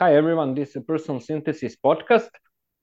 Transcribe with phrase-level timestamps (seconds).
[0.00, 2.30] Hi everyone, this is Personal Synthesis podcast,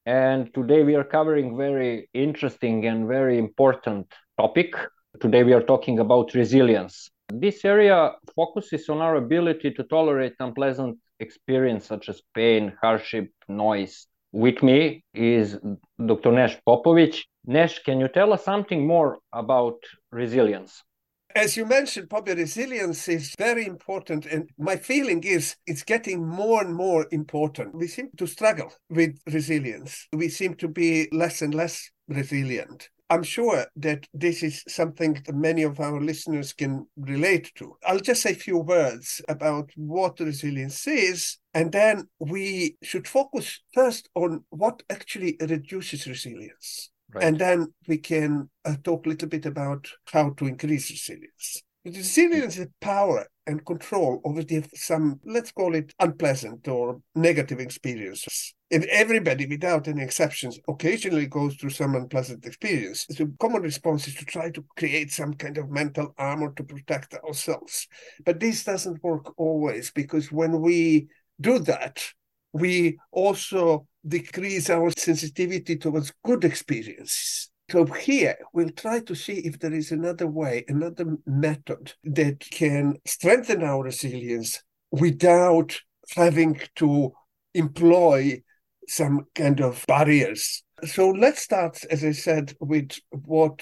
[0.05, 4.75] and today we are covering very interesting and very important topic.
[5.19, 7.09] Today we are talking about resilience.
[7.33, 14.05] This area focuses on our ability to tolerate unpleasant experience such as pain, hardship, noise.
[14.31, 15.57] With me is
[16.05, 16.31] Dr.
[16.31, 17.23] Nesh Popovic.
[17.47, 19.79] Nesh, can you tell us something more about
[20.11, 20.83] resilience?
[21.35, 24.25] As you mentioned, public resilience is very important.
[24.25, 27.75] And my feeling is it's getting more and more important.
[27.75, 30.07] We seem to struggle with resilience.
[30.13, 32.89] We seem to be less and less resilient.
[33.09, 37.77] I'm sure that this is something that many of our listeners can relate to.
[37.85, 43.61] I'll just say a few words about what resilience is, and then we should focus
[43.73, 46.91] first on what actually reduces resilience.
[47.13, 47.23] Right.
[47.23, 51.63] And then we can uh, talk a little bit about how to increase resilience.
[51.85, 58.53] Resilience is power and control over the, some, let's call it unpleasant or negative experiences.
[58.69, 63.05] And everybody, without any exceptions, occasionally goes through some unpleasant experience.
[63.05, 67.13] The common response is to try to create some kind of mental armor to protect
[67.13, 67.87] ourselves.
[68.25, 71.07] But this doesn't work always because when we
[71.39, 72.05] do that,
[72.53, 77.49] we also decrease our sensitivity towards good experiences.
[77.69, 82.97] So here we'll try to see if there is another way, another method that can
[83.05, 85.77] strengthen our resilience without
[86.15, 87.11] having to
[87.53, 88.41] employ
[88.87, 90.63] some kind of barriers.
[90.85, 93.61] So let's start, as I said, with what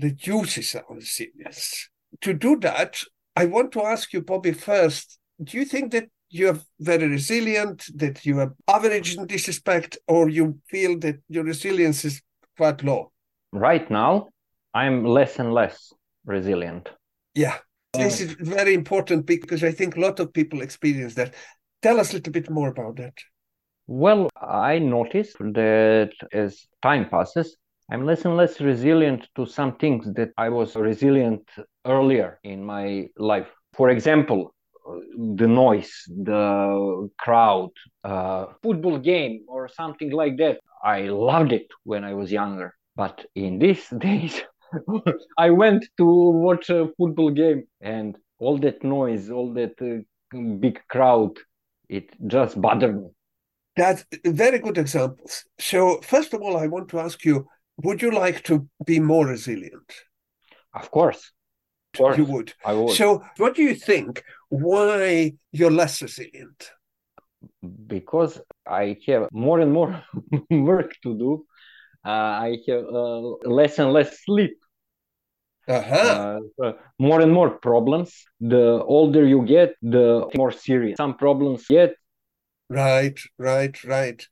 [0.00, 1.90] reduces our resilience.
[2.22, 2.98] To do that,
[3.36, 8.24] I want to ask you, Bobby, first, do you think that you're very resilient, that
[8.24, 12.22] you are average in this respect, or you feel that your resilience is
[12.56, 13.12] quite low?
[13.52, 14.28] Right now,
[14.72, 15.92] I'm less and less
[16.24, 16.88] resilient.
[17.34, 17.58] Yeah,
[17.92, 21.34] this is very important because I think a lot of people experience that.
[21.82, 23.14] Tell us a little bit more about that.
[23.86, 27.56] Well, I noticed that as time passes,
[27.90, 31.42] I'm less and less resilient to some things that I was resilient
[31.84, 33.48] earlier in my life.
[33.74, 34.51] For example,
[34.84, 37.70] the noise, the crowd,
[38.04, 40.58] uh, football game or something like that.
[40.84, 44.42] I loved it when I was younger, but in these days,
[45.38, 50.80] I went to watch a football game and all that noise, all that uh, big
[50.88, 51.38] crowd,
[51.88, 53.10] it just bothered me.
[53.76, 55.44] That's very good examples.
[55.58, 57.46] So, first of all, I want to ask you
[57.78, 59.92] would you like to be more resilient?
[60.74, 61.32] Of course.
[61.96, 62.16] Course.
[62.16, 62.54] You would.
[62.64, 62.96] I would.
[62.96, 64.24] So, what do you think?
[64.52, 66.70] why you're less resilient?
[67.86, 70.02] Because I have more and more
[70.50, 71.46] work to do.
[72.04, 74.58] Uh, I have uh, less and less sleep.
[75.68, 76.40] Uh-huh.
[76.62, 78.24] Uh, more and more problems.
[78.40, 81.94] The older you get, the more serious some problems get.
[82.68, 84.26] Right, right, right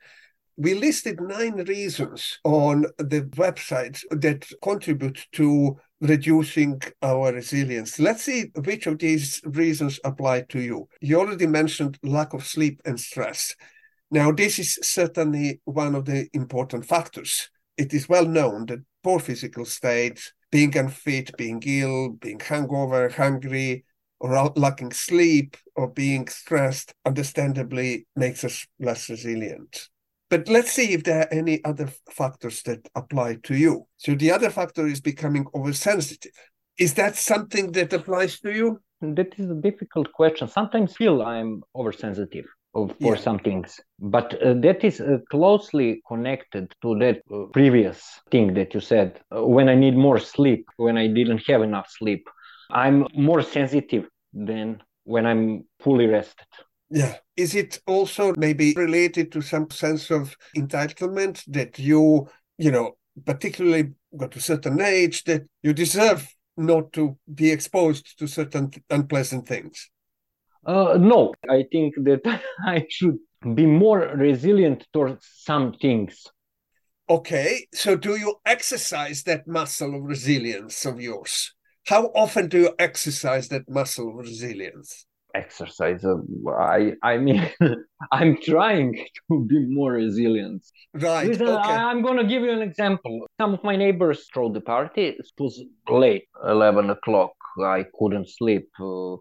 [0.60, 7.98] we listed nine reasons on the website that contribute to reducing our resilience.
[7.98, 10.88] Let's see which of these reasons apply to you.
[11.00, 13.54] You already mentioned lack of sleep and stress.
[14.10, 17.48] Now, this is certainly one of the important factors.
[17.76, 23.84] It is well known that poor physical state, being unfit, being ill, being hungover, hungry,
[24.18, 29.88] or lacking sleep, or being stressed, understandably makes us less resilient.
[30.30, 33.86] But let's see if there are any other factors that apply to you.
[33.96, 36.32] So the other factor is becoming oversensitive.
[36.78, 38.80] Is that something that applies to you?
[39.00, 40.46] That is a difficult question.
[40.46, 43.16] Sometimes feel I'm oversensitive for yeah.
[43.16, 48.72] some things, but uh, that is uh, closely connected to that uh, previous thing that
[48.74, 49.20] you said.
[49.34, 52.28] Uh, when I need more sleep, when I didn't have enough sleep,
[52.70, 56.46] I'm more sensitive than when I'm fully rested.
[56.90, 57.16] Yeah.
[57.36, 62.28] Is it also maybe related to some sense of entitlement that you,
[62.58, 68.18] you know, particularly got to a certain age that you deserve not to be exposed
[68.18, 69.88] to certain unpleasant things?
[70.66, 72.20] Uh, no, I think that
[72.66, 73.18] I should
[73.54, 76.26] be more resilient towards some things.
[77.08, 81.54] Okay, so do you exercise that muscle of resilience of yours?
[81.86, 85.06] How often do you exercise that muscle of resilience?
[85.34, 86.04] Exercise.
[86.58, 87.48] I i mean
[88.12, 88.94] i'm trying
[89.28, 90.62] to be more resilient.
[90.94, 91.72] Right Listen, okay.
[91.72, 93.26] I, am gonna give you an example.
[93.40, 97.32] Some of my neighbors throw the party it was late 11 o'clock.
[97.62, 99.16] I couldn't sleep uh,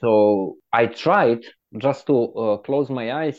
[0.00, 1.40] so i tried
[1.78, 3.38] just to uh, close my eyes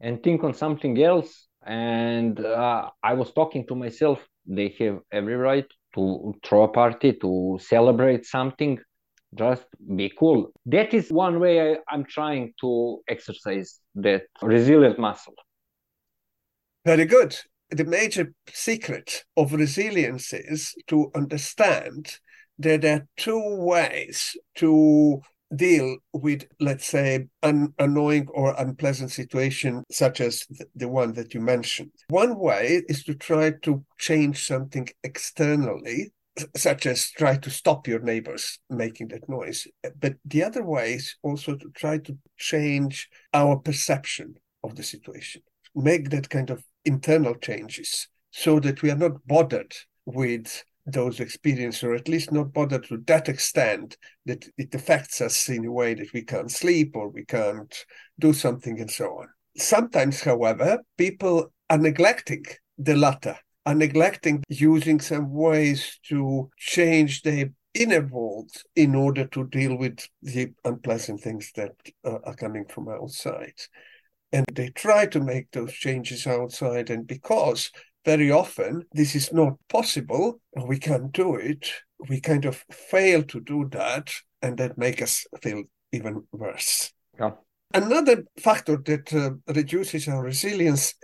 [0.00, 1.46] and think on something else.
[1.66, 4.18] And uh, i was talking to myself.
[4.46, 8.78] They have every right to throw a party to celebrate something
[9.34, 9.64] just
[9.96, 10.52] be cool.
[10.66, 15.34] That is one way I, I'm trying to exercise that resilient muscle.
[16.84, 17.36] Very good.
[17.70, 22.18] The major secret of resilience is to understand
[22.58, 25.20] that there are two ways to
[25.54, 30.44] deal with, let's say, an annoying or unpleasant situation, such as
[30.74, 31.90] the one that you mentioned.
[32.08, 36.12] One way is to try to change something externally,
[36.56, 39.66] such as try to stop your neighbors making that noise.
[40.00, 45.42] But the other way is also to try to change our perception of the situation,
[45.74, 49.74] make that kind of internal changes so that we are not bothered
[50.06, 53.96] with those experiences, or at least not bothered to that extent
[54.26, 57.84] that it affects us in a way that we can't sleep or we can't
[58.18, 59.28] do something and so on.
[59.56, 62.44] Sometimes, however, people are neglecting
[62.76, 69.46] the latter, are neglecting using some ways to change their inner world in order to
[69.48, 71.72] deal with the unpleasant things that
[72.04, 73.54] uh, are coming from outside.
[74.32, 77.70] And they try to make those changes outside, and because
[78.04, 81.70] very often this is not possible we can't do it
[82.08, 84.10] we kind of fail to do that
[84.42, 85.62] and that make us feel
[85.92, 87.30] even worse yeah.
[87.72, 90.94] another factor that uh, reduces our resilience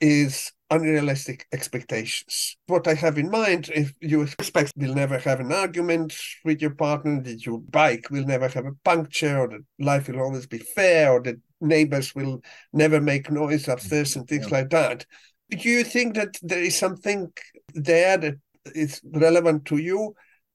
[0.00, 2.56] is unrealistic expectations.
[2.66, 6.14] What I have in mind, if you expect you'll never have an argument
[6.44, 10.20] with your partner, that your bike will never have a puncture, or that life will
[10.20, 12.40] always be fair, or that neighbors will
[12.72, 14.58] never make noise upstairs and things yeah.
[14.58, 15.04] like that,
[15.50, 17.32] do you think that there is something
[17.74, 18.36] there that
[18.74, 20.14] is relevant to you?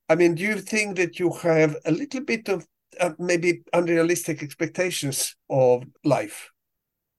[0.09, 2.65] I mean, do you think that you have a little bit of
[2.99, 6.51] uh, maybe unrealistic expectations of life?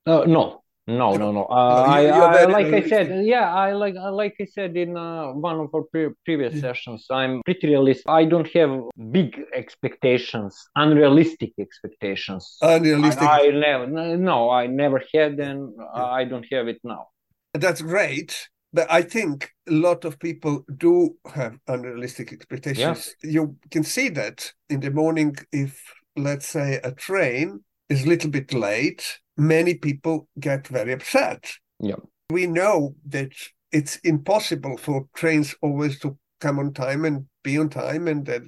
[0.07, 1.45] Uh, no, no, no, no.
[1.45, 5.61] Uh, I, I, like I said, yeah, I like like I said in uh, one
[5.61, 6.61] of our pre- previous yeah.
[6.61, 7.07] sessions.
[7.11, 8.09] I'm pretty realistic.
[8.09, 12.59] I don't have big expectations, unrealistic expectations.
[12.61, 13.23] Unrealistic.
[13.23, 13.87] I, I never,
[14.17, 16.05] no, I never had, and yeah.
[16.05, 17.09] I don't have it now
[17.55, 23.31] that's great but i think a lot of people do have unrealistic expectations yeah.
[23.31, 25.81] you can see that in the morning if
[26.17, 31.97] let's say a train is a little bit late many people get very upset yeah
[32.31, 33.33] we know that
[33.73, 38.43] it's impossible for trains always to come on time and be on time and that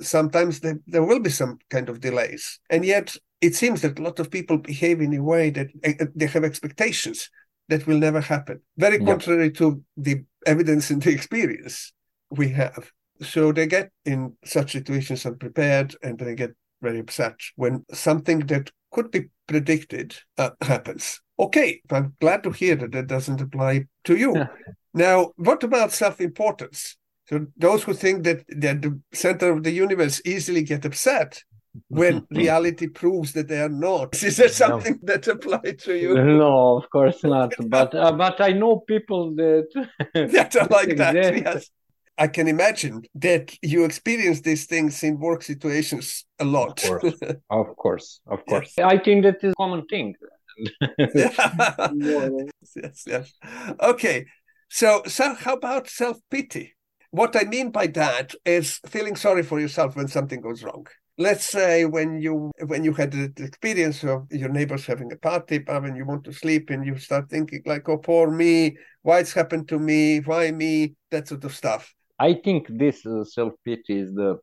[0.00, 4.02] sometimes there, there will be some kind of delays and yet it seems that a
[4.02, 7.28] lot of people behave in a way that uh, they have expectations
[7.68, 8.60] that will never happen.
[8.76, 9.06] Very yeah.
[9.06, 11.92] contrary to the evidence and the experience
[12.30, 12.90] we have.
[13.20, 16.52] So they get in such situations unprepared and they get
[16.82, 21.20] very upset when something that could be predicted uh, happens.
[21.38, 24.34] Okay, I'm glad to hear that that doesn't apply to you.
[24.36, 24.46] Yeah.
[24.92, 26.96] Now, what about self importance?
[27.28, 31.42] So, those who think that, that the center of the universe easily get upset
[31.88, 34.14] when reality proves that they are not.
[34.22, 35.14] Is there something no.
[35.14, 36.14] that applies to you?
[36.24, 37.54] No, of course not.
[37.66, 39.68] but uh, but I know people that
[40.14, 41.14] that are like that.
[41.14, 41.70] Yes.
[42.16, 46.82] I can imagine that you experience these things in work situations a lot.
[46.84, 47.20] Of course,
[47.50, 48.72] of course, of course.
[48.76, 48.86] Yes.
[48.86, 50.14] I think that is a common thing.
[50.98, 53.32] yes, yes.
[53.80, 54.26] Okay.
[54.70, 56.74] So, so how about self pity?
[57.10, 60.86] What I mean by that is feeling sorry for yourself when something goes wrong
[61.16, 65.62] let's say when you when you had the experience of your neighbors having a party
[65.68, 69.32] and you want to sleep and you start thinking like oh poor me why it's
[69.32, 74.12] happened to me why me that sort of stuff i think this uh, self-pity is
[74.14, 74.38] the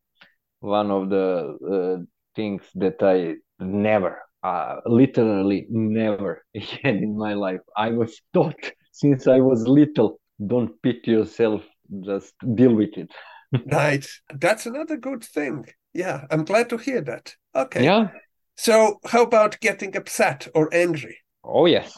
[0.60, 2.04] one of the uh,
[2.36, 6.44] things that i never uh, literally never
[6.84, 11.64] had in my life i was taught since i was little don't pity yourself
[12.06, 13.12] just deal with it
[13.72, 14.08] right
[14.40, 17.36] that's another good thing yeah, I'm glad to hear that.
[17.56, 17.84] Okay.
[17.84, 18.08] Yeah.
[18.56, 21.18] So, how about getting upset or angry?
[21.44, 21.98] Oh, yes.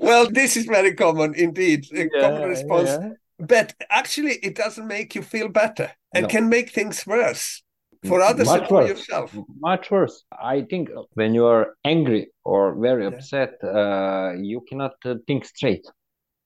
[0.00, 2.90] well, this is very common indeed, a yeah, common response.
[2.90, 3.10] Yeah.
[3.38, 6.28] But actually, it doesn't make you feel better and no.
[6.28, 7.62] can make things worse
[8.06, 8.88] for others Much and for worse.
[8.90, 9.36] yourself.
[9.60, 10.24] Much worse.
[10.32, 13.10] I think when you are angry or very yeah.
[13.10, 15.86] upset, uh, you cannot uh, think straight.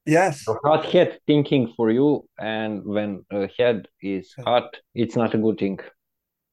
[0.05, 0.45] Yes.
[0.45, 5.39] So hot head thinking for you, and when a head is hot, it's not a
[5.39, 5.79] good thing.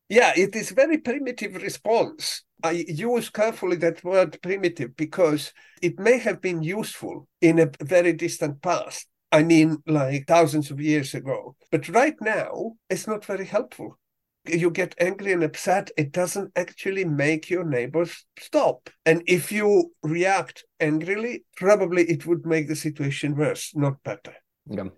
[0.08, 2.44] Yeah, it is very primitive response.
[2.64, 8.14] I use carefully that word primitive because it may have been useful in a very
[8.14, 9.08] distant past.
[9.32, 11.56] I mean, like thousands of years ago.
[11.72, 14.00] But right now, it's not very helpful
[14.46, 18.90] you get angry and upset, it doesn't actually make your neighbors stop.
[19.06, 24.36] And if you react angrily, probably it would make the situation worse, not better.
[24.68, 24.90] Yeah.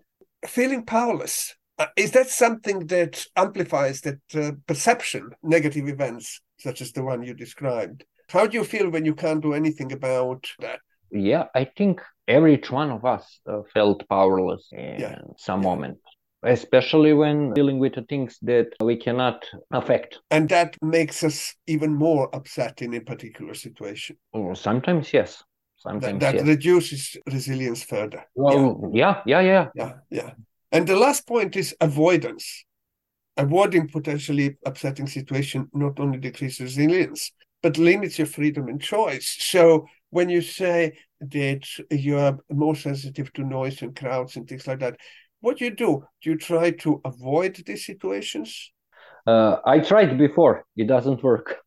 [0.46, 1.56] Feeling powerless.
[1.78, 7.24] Uh, is that something that amplifies that uh, perception, negative events such as the one
[7.24, 8.06] you described?
[8.30, 10.80] How do you feel when you can't do anything about that?
[11.12, 12.02] Yeah, I think
[12.36, 15.20] every one of us uh, felt powerless in yeah.
[15.38, 15.70] some yeah.
[15.70, 15.98] moment
[16.44, 20.20] especially when dealing with the things that we cannot affect.
[20.32, 24.18] And that makes us even more upset in a particular situation.
[24.34, 25.44] Oh, sometimes, yes.
[25.78, 26.48] Sometimes that, that yes.
[26.48, 28.24] reduces resilience further.
[28.36, 29.22] Well, yeah.
[29.26, 29.86] yeah, yeah, yeah.
[29.86, 30.32] Yeah, yeah.
[30.72, 32.66] And the last point is avoidance.
[33.38, 37.32] Avoiding potentially upsetting situation not only decreases resilience,
[37.64, 39.38] but limits your freedom and choice.
[39.40, 44.68] So when you say that you are more sensitive to noise and crowds and things
[44.68, 44.98] like that,
[45.42, 46.04] what do you do?
[46.22, 48.72] Do you try to avoid these situations?
[49.26, 50.66] Uh, I tried before.
[50.76, 51.58] It doesn't work.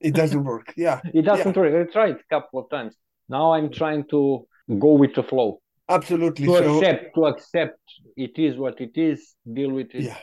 [0.00, 0.72] It doesn't work.
[0.76, 1.00] Yeah.
[1.14, 1.62] it doesn't yeah.
[1.62, 1.88] work.
[1.88, 2.96] I tried a couple of times.
[3.28, 4.46] Now I'm trying to
[4.78, 5.60] go with the flow.
[5.88, 6.46] Absolutely.
[6.46, 7.80] To so, accept, to accept
[8.16, 10.04] it is what it is, deal with it.
[10.04, 10.18] Yeah.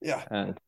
[0.00, 0.24] Yeah.
[0.30, 0.58] And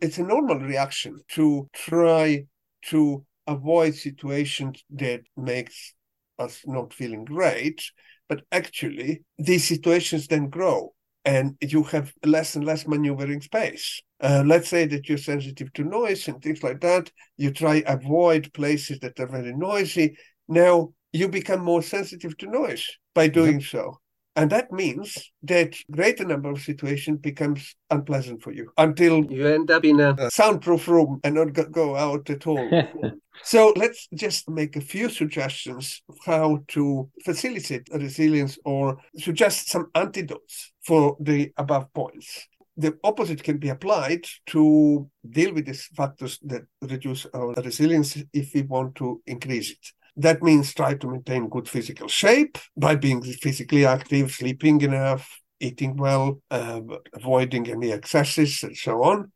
[0.00, 2.44] it's a normal reaction to try
[2.86, 5.94] to avoid situations that makes
[6.38, 7.82] us not feeling great
[8.28, 10.92] but actually these situations then grow
[11.24, 14.00] and you have less and less maneuvering space.
[14.20, 17.10] Uh, let's say that you're sensitive to noise and things like that.
[17.36, 20.16] You try avoid places that are very noisy.
[20.48, 23.76] Now you become more sensitive to noise by doing mm-hmm.
[23.76, 23.98] so.
[24.38, 29.68] And that means that greater number of situations becomes unpleasant for you until you end
[29.68, 32.70] up in a soundproof room and not go out at all.
[33.42, 40.72] so let's just make a few suggestions how to facilitate resilience or suggest some antidotes
[40.82, 42.46] for the above points.
[42.76, 48.54] The opposite can be applied to deal with these factors that reduce our resilience if
[48.54, 49.92] we want to increase it.
[50.18, 55.96] That means try to maintain good physical shape by being physically active, sleeping enough, eating
[55.96, 56.80] well, uh,
[57.14, 59.30] avoiding any excesses, and so on.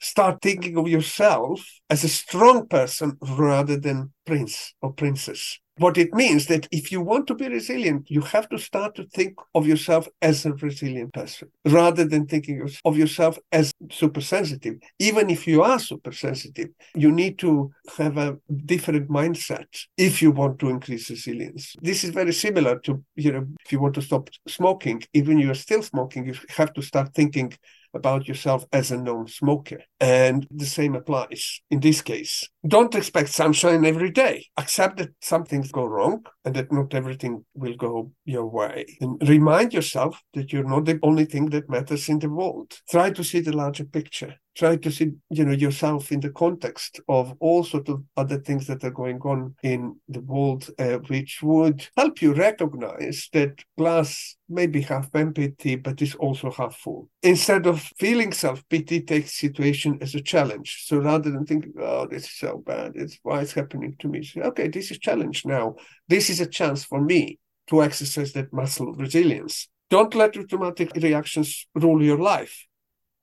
[0.00, 6.12] Start thinking of yourself as a strong person rather than prince or princess what it
[6.12, 9.66] means that if you want to be resilient, you have to start to think of
[9.66, 14.76] yourself as a resilient person rather than thinking of yourself as super sensitive.
[14.98, 18.36] Even if you are super sensitive, you need to have a
[18.66, 21.74] different mindset if you want to increase resilience.
[21.80, 25.54] This is very similar to, you know, if you want to stop smoking, even you're
[25.54, 27.52] still smoking, you have to start thinking
[27.98, 29.80] about yourself as a non smoker.
[30.00, 32.48] And the same applies in this case.
[32.66, 34.46] Don't expect sunshine every day.
[34.56, 38.86] Accept that some things go wrong and that not everything will go your way.
[39.02, 42.80] And remind yourself that you're not the only thing that matters in the world.
[42.88, 44.34] Try to see the larger picture.
[44.56, 48.66] Try to see you know yourself in the context of all sort of other things
[48.66, 54.36] that are going on in the world uh, which would help you recognize that glass
[54.48, 57.08] may be half empty but is also half full.
[57.22, 60.82] Instead of feeling self-pity take situation as a challenge.
[60.86, 62.92] So rather than thinking oh this is so bad.
[62.96, 64.24] It's why it's happening to me?
[64.24, 65.76] Say, okay this is challenge now
[66.08, 71.66] this is a chance for me to exercise that muscle resilience don't let automatic reactions
[71.74, 72.68] rule your life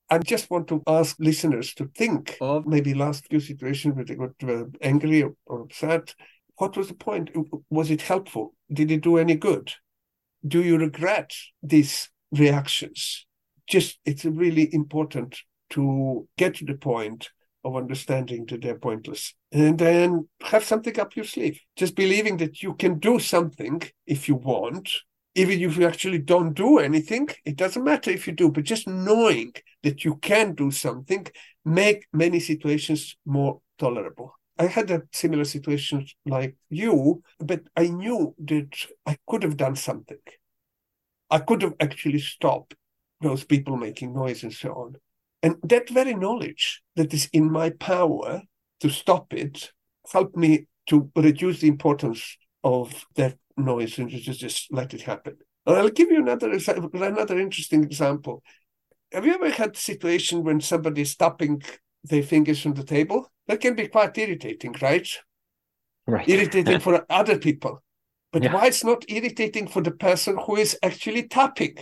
[0.10, 4.16] I just want to ask listeners to think of maybe last few situations where they
[4.16, 4.36] got
[4.82, 6.14] angry or, or upset.
[6.58, 7.32] What was the point?
[7.72, 8.54] Was it helpful?
[8.72, 9.74] Did it do any good?
[10.48, 13.26] Do you regret these reactions?
[13.68, 15.40] Just, it's really important
[15.72, 17.32] to get to the point
[17.66, 19.34] of understanding that they're pointless.
[19.52, 21.60] And then have something up your sleeve.
[21.76, 24.90] Just believing that you can do something if you want
[25.36, 28.88] even if you actually don't do anything, it doesn't matter if you do, but just
[28.88, 29.54] knowing
[29.84, 31.28] that you can do something
[31.66, 34.34] make many situations more tolerable.
[34.58, 38.74] I had a similar situation like you, but I knew that
[39.06, 40.20] I could have done something.
[41.30, 42.76] I could have actually stopped
[43.20, 44.96] those people making noise and so on.
[45.46, 48.42] And that very knowledge that is in my power
[48.80, 49.72] to stop it
[50.12, 55.38] helped me to reduce the importance of that noise and just, just let it happen.
[55.68, 58.42] And I'll give you another another interesting example.
[59.12, 61.62] Have you ever had a situation when somebody is stopping
[62.04, 63.32] their fingers on the table?
[63.46, 65.08] That can be quite irritating, right?
[66.08, 66.28] Right.
[66.28, 67.84] Irritating for other people.
[68.34, 68.54] But yeah.
[68.56, 71.78] why it's not irritating for the person who is actually tapping?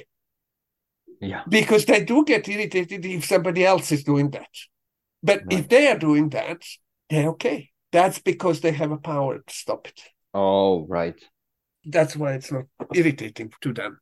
[1.24, 1.44] Yeah.
[1.48, 4.50] Because they do get irritated if somebody else is doing that.
[5.22, 5.60] But right.
[5.60, 6.62] if they are doing that,
[7.10, 7.70] they're okay.
[7.92, 10.02] That's because they have a power to stop it.
[10.34, 11.20] Oh, right.
[11.86, 14.00] That's why it's not irritating to them.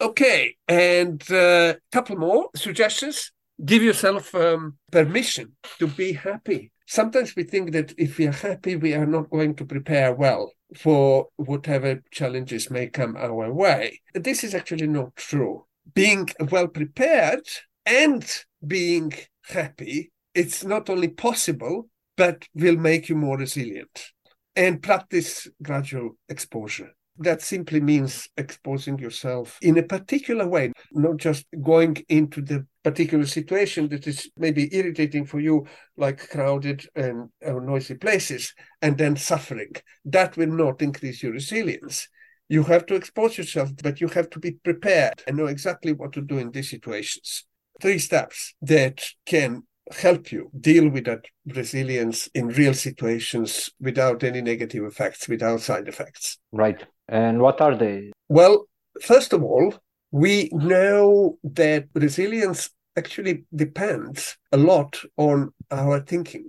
[0.00, 3.32] Okay, and a uh, couple more suggestions.
[3.64, 6.70] Give yourself um, permission to be happy.
[6.86, 10.52] Sometimes we think that if we are happy, we are not going to prepare well
[10.76, 14.00] for whatever challenges may come our way.
[14.14, 15.64] This is actually not true.
[15.94, 17.46] Being well prepared
[17.86, 19.12] and being
[19.48, 24.12] happy, it's not only possible, but will make you more resilient.
[24.56, 26.90] And practice gradual exposure.
[27.20, 33.26] That simply means exposing yourself in a particular way, not just going into the particular
[33.26, 35.66] situation that is maybe irritating for you,
[35.96, 39.72] like crowded and noisy places, and then suffering.
[40.04, 42.08] That will not increase your resilience.
[42.48, 46.12] You have to expose yourself, but you have to be prepared and know exactly what
[46.14, 47.44] to do in these situations.
[47.80, 54.40] Three steps that can help you deal with that resilience in real situations without any
[54.40, 56.38] negative effects, without side effects.
[56.52, 56.84] Right.
[57.08, 58.12] And what are they?
[58.28, 58.66] Well,
[59.02, 59.74] first of all,
[60.10, 66.48] we know that resilience actually depends a lot on our thinking.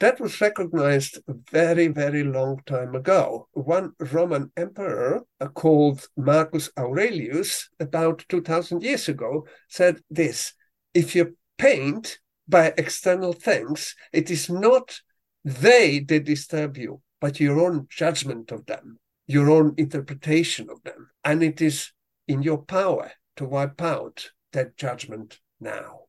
[0.00, 3.48] That was recognized very, very long time ago.
[3.52, 10.54] One Roman emperor uh, called Marcus Aurelius, about 2000 years ago, said this
[10.94, 15.00] if you paint by external things, it is not
[15.44, 21.10] they that disturb you, but your own judgment of them, your own interpretation of them.
[21.22, 21.92] And it is
[22.26, 26.00] in your power to wipe out that judgment now.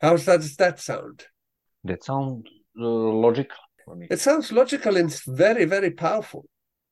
[0.00, 1.26] How does that sound?
[1.84, 4.06] That sounds logical for me.
[4.10, 6.44] It sounds logical and very, very powerful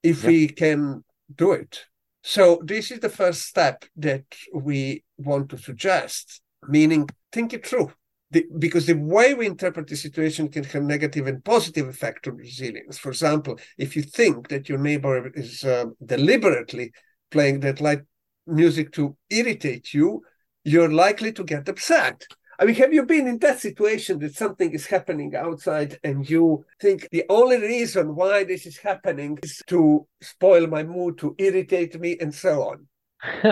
[0.03, 0.29] if yeah.
[0.29, 1.85] we can do it.
[2.23, 4.25] So, this is the first step that
[4.55, 7.93] we want to suggest, meaning think it through.
[8.31, 12.37] The, because the way we interpret the situation can have negative and positive effect on
[12.37, 12.99] resilience.
[12.99, 16.93] For example, if you think that your neighbor is uh, deliberately
[17.31, 18.01] playing that light
[18.47, 20.23] music to irritate you,
[20.65, 22.25] you're likely to get upset.
[22.59, 26.65] I mean, have you been in that situation that something is happening outside and you
[26.81, 31.99] think the only reason why this is happening is to spoil my mood, to irritate
[31.99, 32.87] me, and so on?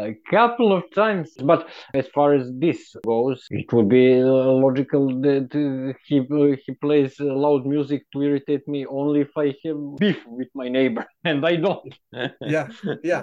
[0.00, 5.48] a couple of times but as far as this goes it would be logical that
[5.54, 6.20] uh, he
[6.66, 11.06] he plays loud music to irritate me only if i have beef with my neighbor
[11.24, 11.94] and i don't
[12.40, 12.66] yeah
[13.04, 13.22] yeah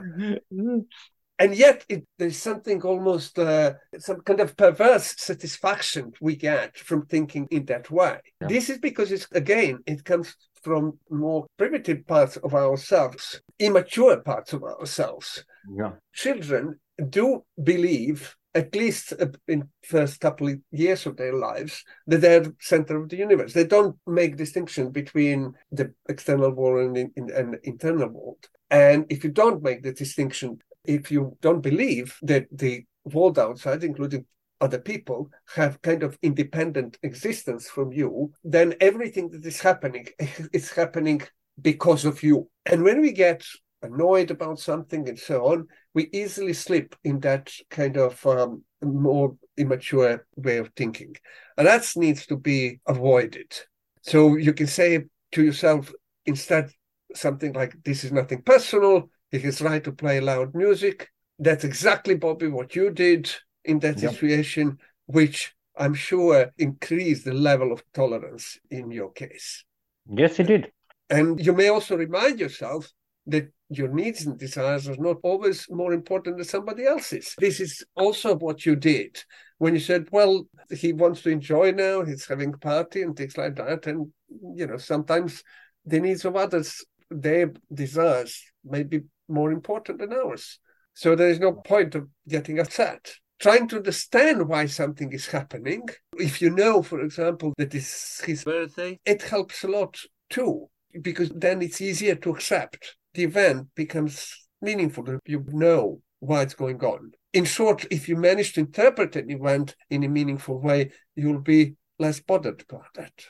[1.40, 7.06] and yet it, there's something almost uh, some kind of perverse satisfaction we get from
[7.06, 8.48] thinking in that way yeah.
[8.48, 14.54] this is because it's again it comes from more primitive parts of ourselves immature parts
[14.54, 15.44] of ourselves
[15.78, 15.92] yeah.
[16.14, 19.14] children do believe at least
[19.48, 23.54] in first couple of years of their lives that they're the center of the universe
[23.54, 29.30] they don't make distinction between the external world and, and internal world and if you
[29.30, 34.26] don't make the distinction if you don't believe that the world outside, including
[34.60, 40.08] other people, have kind of independent existence from you, then everything that is happening
[40.54, 41.22] is happening
[41.62, 42.50] because of you.
[42.66, 43.46] And when we get
[43.82, 49.36] annoyed about something and so on, we easily slip in that kind of um, more
[49.58, 51.16] immature way of thinking.
[51.58, 53.54] And that needs to be avoided.
[54.02, 55.92] So you can say to yourself
[56.26, 56.72] instead
[57.14, 59.10] something like, This is nothing personal.
[59.32, 61.10] He has right to play loud music.
[61.40, 63.30] That's exactly, Bobby, what you did
[63.64, 64.12] in that yep.
[64.12, 69.64] situation, which I'm sure increased the level of tolerance in your case.
[70.10, 70.72] Yes, it did.
[71.10, 72.92] And you may also remind yourself
[73.28, 77.36] that your needs and desires are not always more important than somebody else's.
[77.38, 79.18] This is also what you did
[79.58, 83.38] when you said, well, he wants to enjoy now, he's having a party and things
[83.38, 83.88] like that.
[83.88, 84.12] And,
[84.56, 85.44] you know, sometimes
[85.86, 90.60] the needs of others, their desires may be more important than ours.
[90.94, 93.14] So there is no point of getting upset.
[93.40, 95.88] Trying to understand why something is happening.
[96.18, 100.70] If you know, for example, that it's his birthday, it helps a lot too,
[101.02, 102.96] because then it's easier to accept.
[103.14, 105.20] The event becomes meaningful.
[105.26, 107.12] You know why it's going on.
[107.34, 111.76] In short, if you manage to interpret an event in a meaningful way, you'll be
[112.00, 113.28] less bothered about it.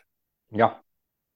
[0.52, 0.76] Yeah.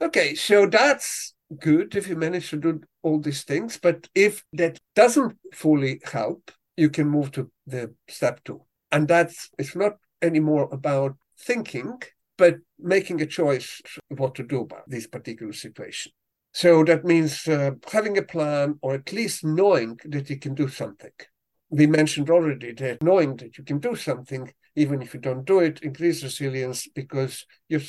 [0.01, 3.79] Okay, so that's good if you manage to do all these things.
[3.81, 8.61] But if that doesn't fully help, you can move to the step two.
[8.91, 12.01] And that's it's not anymore about thinking,
[12.37, 16.11] but making a choice what to do about this particular situation.
[16.53, 20.67] So that means uh, having a plan or at least knowing that you can do
[20.67, 21.11] something.
[21.69, 25.59] We mentioned already that knowing that you can do something, even if you don't do
[25.59, 27.81] it, increases resilience because you're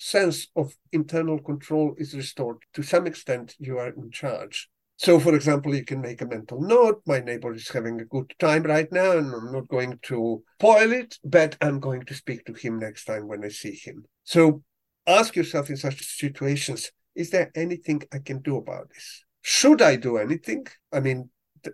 [0.00, 2.56] sense of internal control is restored.
[2.74, 4.68] To some extent, you are in charge.
[4.96, 7.02] So, for example, you can make a mental note.
[7.06, 10.92] My neighbor is having a good time right now, and I'm not going to spoil
[10.92, 14.04] it, but I'm going to speak to him next time when I see him.
[14.24, 14.62] So,
[15.06, 19.24] ask yourself in such situations is there anything I can do about this?
[19.42, 20.66] Should I do anything?
[20.92, 21.30] I mean,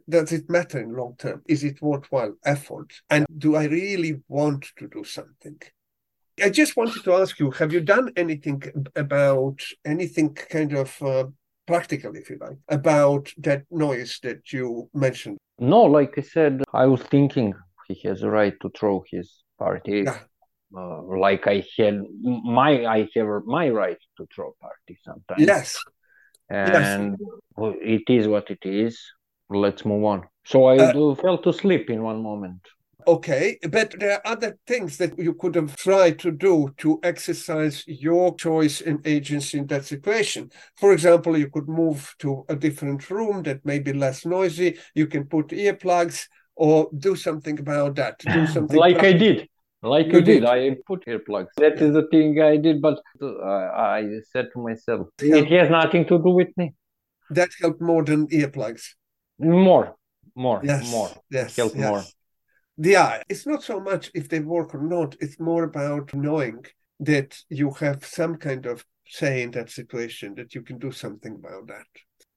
[0.09, 1.43] does it matter in long term?
[1.47, 2.93] Is it worthwhile effort?
[3.11, 5.61] And do I really want to do something?
[6.43, 8.63] I just wanted to ask you: Have you done anything
[8.95, 11.25] about anything kind of uh,
[11.67, 15.39] practical, if you like, about that noise that you mentioned?
[15.59, 17.55] No, like I said, I was thinking
[17.89, 20.03] he has a right to throw his party.
[20.05, 20.19] Yeah.
[20.77, 25.47] Uh, like I had my, I have my right to throw party sometimes.
[25.47, 25.79] Yes.
[26.51, 27.17] And
[27.57, 29.01] it is what it is.
[29.49, 30.25] Let's move on.
[30.45, 32.61] So I Uh, fell sleep in one moment.
[33.09, 37.85] Okay, but there are other things that you could have tried to do to exercise
[37.87, 40.51] your choice and agency in that situation.
[40.77, 44.79] For example, you could move to a different room that may be less noisy.
[44.95, 48.19] You can put earplugs or do something about that.
[48.19, 49.49] Do something like I did.
[49.83, 50.41] Like You you did.
[50.41, 50.45] did.
[50.47, 51.51] I put earplugs.
[51.59, 56.07] That is the thing I did, but uh, I said to myself, it has nothing
[56.07, 56.75] to do with me.
[57.31, 58.83] That helped more than earplugs.
[59.39, 59.95] More,
[60.35, 61.11] more, Yes, more.
[61.31, 61.89] yes, helped yes.
[61.89, 62.03] more.
[62.79, 65.17] Yeah, it's not so much if they work or not.
[65.21, 66.65] It's more about knowing
[67.01, 71.35] that you have some kind of say in that situation, that you can do something
[71.35, 71.87] about that.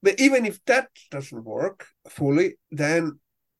[0.02, 3.20] But even if that doesn't work fully, then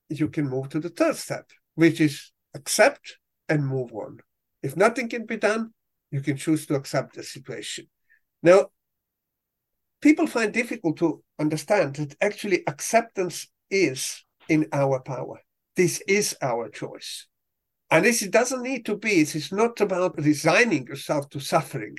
[0.10, 3.18] you can move to the third step, which is accept
[3.50, 4.20] and move on.
[4.64, 5.74] If nothing can be done,
[6.12, 7.88] you can choose to accept the situation.
[8.42, 8.68] Now,
[10.02, 15.42] people find difficult to understand that actually acceptance is in our power.
[15.80, 17.26] This is our choice.
[17.90, 21.96] And this it doesn't need to be, it is not about resigning yourself to suffering,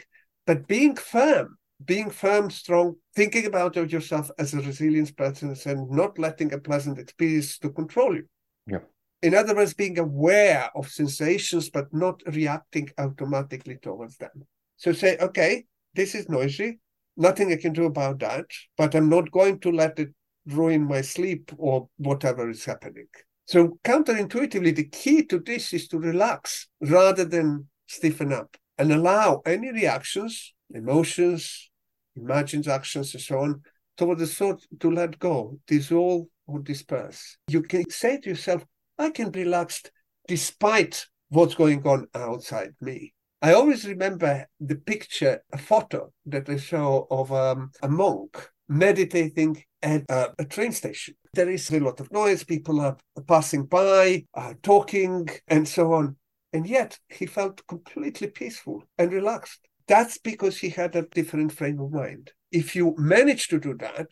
[0.47, 6.19] but being firm, being firm, strong, thinking about yourself as a resilient person and not
[6.19, 8.27] letting a pleasant experience to control you.
[8.67, 8.81] Yeah.
[9.23, 14.45] In other words, being aware of sensations, but not reacting automatically towards them.
[14.77, 15.65] So say, okay,
[15.95, 16.81] this is noisy.
[17.17, 18.45] Nothing I can do about that,
[18.77, 20.11] but I'm not going to let it
[20.45, 23.07] ruin my sleep or whatever is happening.
[23.51, 29.43] So counterintuitively, the key to this is to relax rather than stiffen up and allow
[29.45, 31.69] any reactions, emotions,
[32.15, 33.63] imagined actions, and so on,
[33.97, 37.39] toward the thought to let go, dissolve or disperse.
[37.49, 38.65] You can say to yourself,
[38.97, 39.91] I can be relaxed
[40.29, 43.15] despite what's going on outside me.
[43.43, 49.63] I always remember the picture, a photo that I saw of um, a monk meditating
[49.83, 51.15] at a, a, train station.
[51.35, 56.17] There is a lot of noise, people are passing by, are talking, and so on.
[56.53, 59.61] And yet he felt completely peaceful and relaxed.
[59.89, 62.31] That's because he had a different frame of mind.
[62.53, 64.09] If you manage to do that,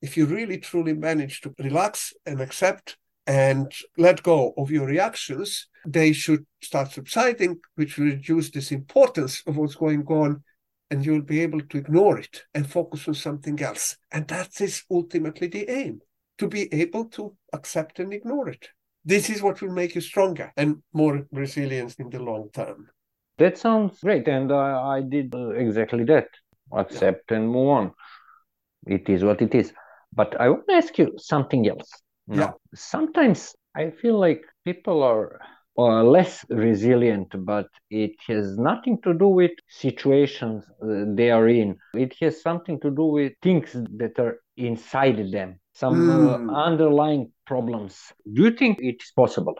[0.00, 5.68] if you really truly manage to relax and accept and let go of your reactions,
[5.86, 10.42] they should start subsiding, which will reduce this importance of what's going on,
[10.92, 13.96] and you'll be able to ignore it and focus on something else.
[14.10, 16.00] And that is ultimately the aim
[16.36, 18.68] to be able to accept and ignore it.
[19.02, 22.90] This is what will make you stronger and more resilient in the long term.
[23.38, 24.28] That sounds great.
[24.28, 26.28] And uh, I did uh, exactly that
[26.72, 27.38] accept yeah.
[27.38, 27.92] and move on.
[28.86, 29.72] It is what it is.
[30.12, 31.90] But I want to ask you something else.
[32.26, 32.52] Now, Yeah.
[32.74, 35.40] sometimes I feel like people are
[35.78, 41.76] uh, less resilient, but it has nothing to do with situations uh, they are in.
[41.94, 46.50] It has something to do with things that are inside them, some Mm.
[46.50, 48.12] uh, underlying problems.
[48.32, 49.54] Do you think it's possible?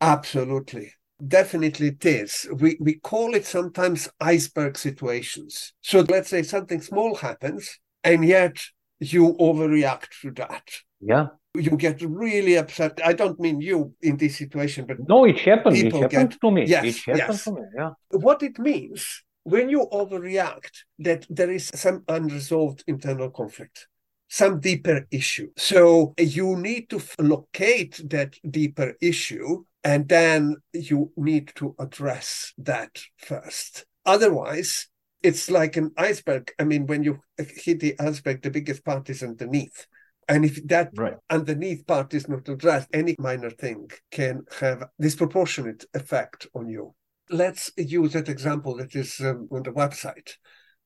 [0.00, 0.92] Absolutely.
[1.26, 2.46] Definitely it is.
[2.52, 5.72] We we call it sometimes iceberg situations.
[5.80, 8.56] So let's say something small happens and yet
[8.98, 10.64] you overreact to that.
[11.00, 11.28] Yeah.
[11.56, 13.00] You get really upset.
[13.04, 15.76] I don't mean you in this situation, but No, it happened.
[15.76, 16.66] It happened get- to me.
[16.66, 17.44] Yes, it happened yes.
[17.44, 17.62] to me.
[17.76, 17.90] Yeah.
[18.10, 23.86] what it means when you overreact that there is some unresolved internal conflict
[24.28, 31.52] some deeper issue so you need to locate that deeper issue and then you need
[31.54, 34.88] to address that first otherwise
[35.22, 39.22] it's like an iceberg i mean when you hit the iceberg the biggest part is
[39.22, 39.86] underneath
[40.28, 41.16] and if that Right.
[41.30, 46.94] underneath part is not addressed any minor thing can have disproportionate effect on you
[47.30, 50.36] let's use that example that is um, on the website.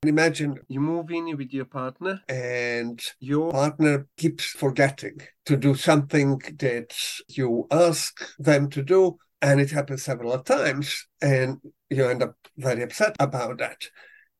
[0.04, 6.38] Imagine you move in with your partner and your partner keeps forgetting to do something
[6.58, 6.94] that
[7.28, 11.58] you ask them to do, and it happens several times, and
[11.90, 13.88] you end up very upset about that.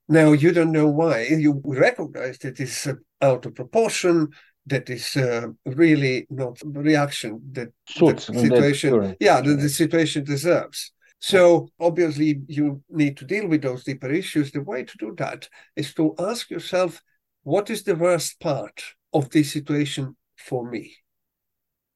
[0.09, 1.27] Now, you don't know why.
[1.27, 4.29] You recognize that it's uh, out of proportion,
[4.69, 7.69] that is uh, really not reaction that
[8.01, 9.61] that situation current yeah situation.
[9.63, 14.85] the situation deserves so obviously you need to deal with those deeper issues the way
[14.85, 17.03] to do that is to ask yourself
[17.43, 20.95] what is the worst part of this situation for me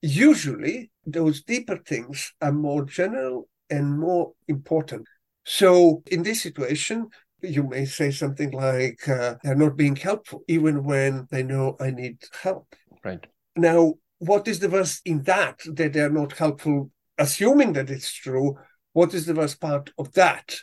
[0.03, 5.07] usually those deeper things are more general and more important.
[5.45, 7.09] So in this situation,
[7.43, 11.91] you may say something like, uh, they're not being helpful, even when they know I
[11.91, 12.75] need help.
[13.05, 13.27] Right.
[13.57, 18.57] Now, what is the worst in that, that they're not helpful, assuming that it's true?
[18.93, 20.57] What is the worst part of that?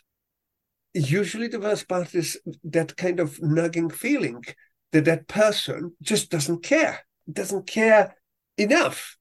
[0.94, 4.44] Usually, the worst part is that kind of nagging feeling
[4.92, 8.16] that that person just doesn't care, doesn't care
[8.58, 9.18] enough.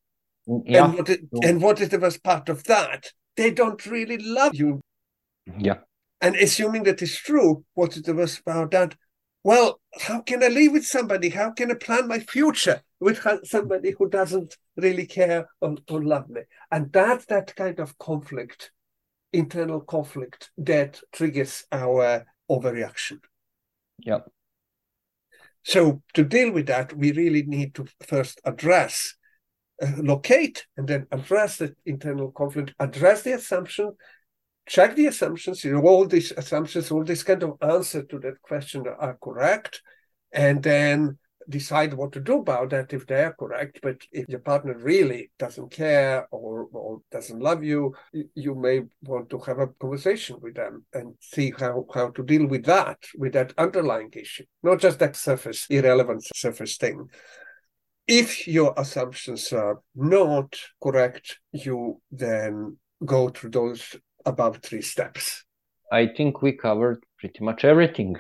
[0.65, 0.87] Yeah.
[0.87, 3.13] And, what it, and what is the worst part of that?
[3.37, 4.81] They don't really love you.
[5.59, 5.79] Yeah.
[6.21, 8.97] And assuming that is true, what is the worst about that?
[9.45, 11.29] Well, how can I live with somebody?
[11.29, 16.29] How can I plan my future with somebody who doesn't really care or, or love
[16.29, 16.43] me?
[16.71, 18.73] And that's that kind of conflict,
[19.33, 23.21] internal conflict, that triggers our overreaction.
[23.99, 24.21] Yeah.
[25.63, 29.15] So to deal with that, we really need to first address,
[29.83, 33.93] uh, locate, and then address the internal conflict, address the assumption,
[34.69, 38.41] check the assumptions, you know, all these assumptions, all this kind of answer to that
[38.43, 39.83] question are correct,
[40.33, 43.81] and then decide what to do about that if they are correct.
[43.83, 47.95] But if your partner really doesn't care or, or doesn't love you,
[48.35, 52.47] you may want to have a conversation with them and see how, how to deal
[52.47, 57.09] with that, with that underlying issue, not just that surface, irrelevant surface thing.
[58.07, 65.45] If your assumptions are not correct, you then go through those above three steps.
[65.93, 68.17] I think we covered pretty much everything.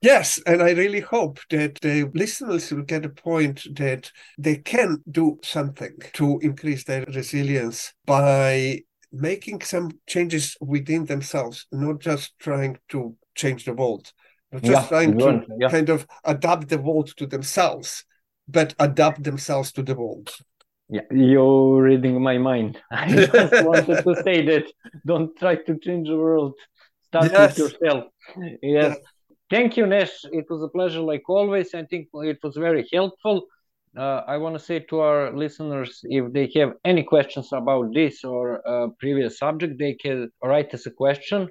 [0.00, 5.02] Yes, and I really hope that the listeners will get a point that they can
[5.08, 8.80] do something to increase their resilience by
[9.12, 14.12] making some changes within themselves, not just trying to change the world,
[14.50, 15.68] not just Yeah, trying to yeah.
[15.70, 18.04] kind of adapt the world to themselves,
[18.48, 20.34] but adapt themselves to the world.
[20.94, 22.78] Yeah, you're reading my mind.
[22.90, 23.32] I just
[23.64, 24.64] wanted to say that
[25.06, 26.52] don't try to change the world.
[27.08, 27.58] Start Yes.
[27.58, 28.04] with yourself.
[28.62, 28.96] Yes.
[29.50, 30.14] Thank you, Nesh.
[30.40, 31.74] It was a pleasure, like always.
[31.74, 33.46] I think it was very helpful.
[33.96, 38.24] Uh, I want to say to our listeners, if they have any questions about this
[38.24, 41.48] or uh, previous subject, they can write us a question.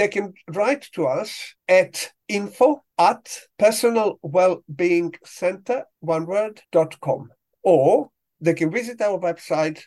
[0.00, 1.30] they can write to us
[1.68, 1.94] at
[2.28, 3.24] info at
[3.60, 7.30] personalwellbeingcenter, one word, dot com.
[7.62, 8.08] Or
[8.40, 9.82] they can visit our website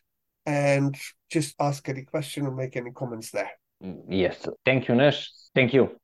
[0.45, 0.95] and
[1.29, 3.51] just ask any question or make any comments there.
[4.09, 4.47] Yes.
[4.65, 5.29] Thank you, Nesh.
[5.53, 5.97] Thank you.